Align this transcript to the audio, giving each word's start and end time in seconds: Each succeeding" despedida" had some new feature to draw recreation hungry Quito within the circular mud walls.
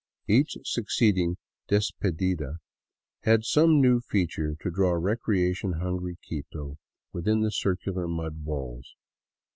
Each 0.27 0.57
succeeding" 0.63 1.37
despedida" 1.69 2.57
had 3.27 3.45
some 3.45 3.79
new 3.79 3.99
feature 3.99 4.55
to 4.61 4.71
draw 4.71 4.93
recreation 4.93 5.73
hungry 5.73 6.17
Quito 6.27 6.79
within 7.13 7.41
the 7.41 7.51
circular 7.51 8.07
mud 8.07 8.43
walls. 8.43 8.95